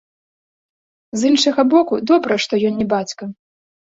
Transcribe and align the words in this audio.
З 1.19 1.31
іншага 1.33 1.61
боку, 1.75 1.93
добра, 2.11 2.33
што 2.45 2.53
ён 2.69 2.73
не 2.83 2.87
бацька. 2.97 3.23